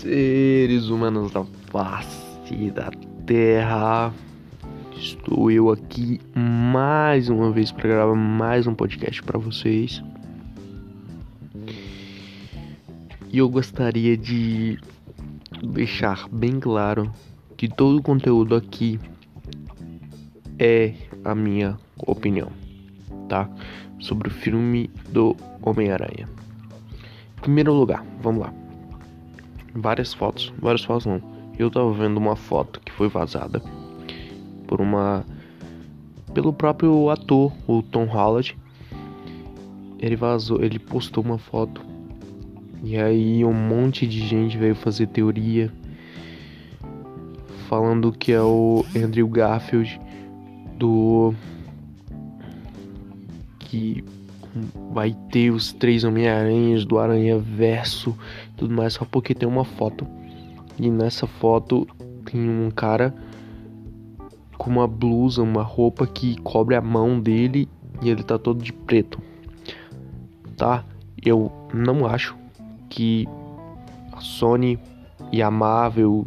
[0.00, 2.90] seres humanos da face da
[3.26, 4.10] Terra.
[4.96, 10.02] Estou eu aqui mais uma vez para gravar mais um podcast para vocês.
[13.28, 14.78] E eu gostaria de
[15.62, 17.12] deixar bem claro
[17.58, 18.98] que todo o conteúdo aqui
[20.58, 22.50] é a minha opinião,
[23.28, 23.50] tá?
[23.98, 26.26] Sobre o filme do Homem-Aranha.
[27.36, 28.59] Em primeiro lugar, vamos lá.
[29.74, 31.22] Várias fotos, várias fotos não.
[31.58, 33.62] Eu tava vendo uma foto que foi vazada
[34.66, 35.24] por uma
[36.32, 38.56] pelo próprio ator, o Tom Holland.
[39.98, 41.82] Ele vazou, ele postou uma foto
[42.82, 45.70] e aí um monte de gente veio fazer teoria
[47.68, 50.00] falando que é o Andrew Garfield
[50.76, 51.34] do
[53.58, 54.02] que
[54.92, 58.16] vai ter os três Homem-Aranhas do Aranha Verso
[58.56, 60.06] tudo mais, só porque tem uma foto.
[60.78, 61.86] E nessa foto
[62.24, 63.14] tem um cara
[64.58, 67.68] com uma blusa, uma roupa que cobre a mão dele
[68.02, 69.20] e ele tá todo de preto.
[70.56, 70.84] Tá?
[71.22, 72.36] Eu não acho
[72.88, 73.26] que
[74.12, 74.78] a Sony
[75.32, 76.26] e a Marvel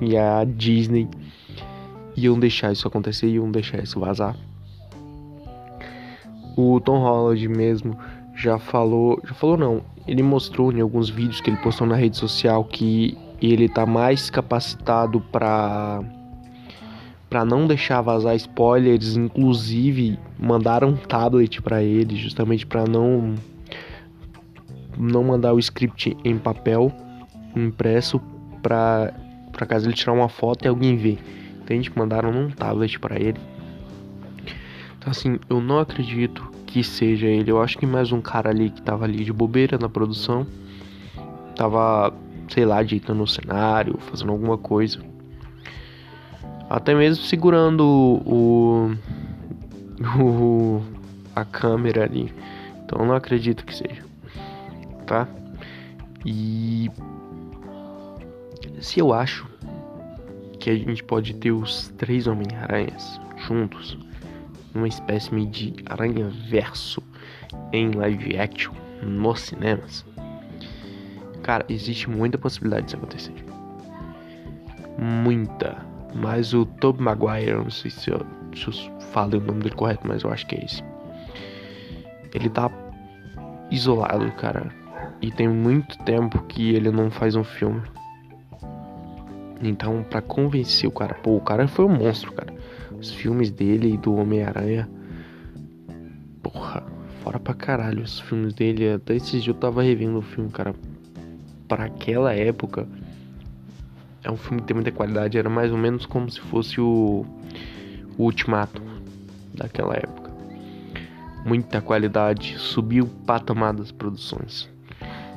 [0.00, 1.08] e a Disney
[2.16, 4.36] iam deixar isso acontecer, iam deixar isso vazar.
[6.56, 7.96] O Tom Holland mesmo
[8.34, 12.16] já falou, já falou não, ele mostrou em alguns vídeos que ele postou na rede
[12.16, 16.02] social que ele tá mais capacitado para
[17.28, 23.34] para não deixar vazar spoilers, inclusive mandaram um tablet para ele justamente para não
[24.98, 26.92] não mandar o script em papel
[27.56, 28.20] impresso
[28.62, 29.14] para
[29.52, 31.18] para caso ele tirar uma foto e alguém ver.
[31.60, 31.92] Entende?
[31.94, 33.38] Mandaram um tablet para ele.
[35.04, 37.50] Assim, eu não acredito que seja ele.
[37.50, 40.46] Eu acho que mais um cara ali que tava ali de bobeira na produção.
[41.56, 42.14] Tava,
[42.48, 45.00] sei lá, ajeitando o cenário, fazendo alguma coisa.
[46.70, 48.96] Até mesmo segurando o,
[50.18, 50.82] o
[51.34, 52.32] a câmera ali.
[52.84, 54.04] Então eu não acredito que seja.
[55.06, 55.28] Tá?
[56.24, 56.90] E
[58.80, 59.46] se eu acho
[60.60, 63.98] que a gente pode ter os três Homem-Aranhas juntos,
[64.74, 67.02] uma espécie de aranha verso
[67.72, 68.72] em live action
[69.02, 70.04] nos cinemas.
[71.42, 73.34] Cara, existe muita possibilidade disso acontecer.
[74.98, 75.84] Muita.
[76.14, 78.24] Mas o Tobey Maguire, não sei se eu,
[78.54, 80.84] se eu falei o nome dele correto, mas eu acho que é esse.
[82.34, 82.70] Ele tá
[83.70, 84.70] isolado, cara.
[85.20, 87.82] E tem muito tempo que ele não faz um filme.
[89.62, 92.51] Então, para convencer o cara, pô, o cara foi um monstro, cara.
[93.02, 94.88] Os filmes dele e do Homem-Aranha.
[96.40, 96.84] Porra,
[97.20, 98.92] fora pra caralho os filmes dele.
[98.92, 100.72] Até esses dias eu tava revendo o filme, cara.
[101.66, 102.86] Para aquela época.
[104.22, 105.36] É um filme que tem muita qualidade.
[105.36, 107.26] Era mais ou menos como se fosse o,
[108.16, 108.80] o Ultimato
[109.52, 110.30] daquela época.
[111.44, 112.56] Muita qualidade.
[112.56, 114.70] Subiu o patamar das produções.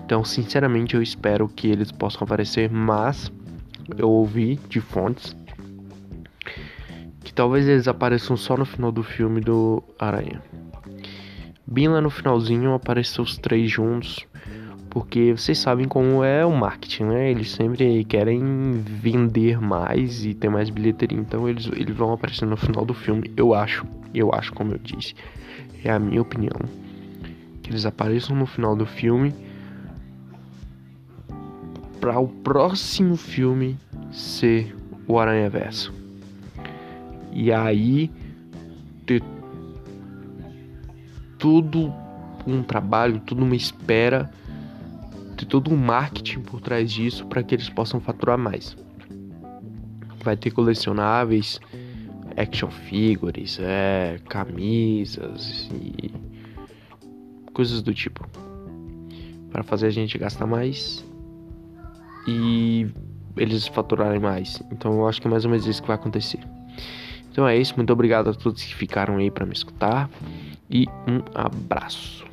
[0.05, 2.69] Então, sinceramente, eu espero que eles possam aparecer.
[2.69, 3.31] Mas
[3.97, 5.35] eu ouvi de fontes
[7.35, 10.41] talvez eles apareçam só no final do filme do Aranha.
[11.67, 14.25] Bem lá no finalzinho apareceu os três juntos,
[14.89, 17.31] porque vocês sabem como é o marketing, né?
[17.31, 22.55] Eles sempre querem vender mais e ter mais bilheteria, então eles, eles vão aparecer no
[22.55, 23.85] final do filme, eu acho.
[24.13, 25.13] Eu acho, como eu disse,
[25.83, 26.57] é a minha opinião.
[27.61, 29.33] Que eles apareçam no final do filme
[31.99, 33.77] para o próximo filme
[34.11, 34.73] ser
[35.05, 36.04] o Aranha Verso.
[37.35, 38.09] E aí
[39.05, 39.21] ter
[41.37, 41.93] tudo
[42.47, 44.31] um trabalho, tudo uma espera,
[45.35, 48.77] ter todo um marketing por trás disso para que eles possam faturar mais.
[50.23, 51.59] Vai ter colecionáveis,
[52.37, 56.11] action figures, é, camisas e
[57.51, 58.27] coisas do tipo
[59.51, 61.05] para fazer a gente gastar mais
[62.27, 62.87] e
[63.35, 64.63] eles faturarem mais.
[64.71, 66.39] Então eu acho que é mais ou menos isso que vai acontecer.
[67.35, 70.09] Então é isso, muito obrigado a todos que ficaram aí para me escutar
[70.69, 72.25] e um abraço.